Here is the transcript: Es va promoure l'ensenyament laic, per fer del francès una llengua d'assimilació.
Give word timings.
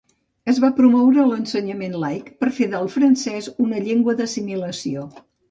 Es 0.51 0.59
va 0.61 0.69
promoure 0.77 1.25
l'ensenyament 1.31 1.93
laic, 2.05 2.31
per 2.45 2.49
fer 2.61 2.69
del 2.73 2.91
francès 2.95 3.51
una 3.67 3.85
llengua 3.85 4.19
d'assimilació. 4.25 5.07